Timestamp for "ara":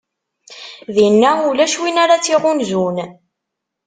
2.03-2.15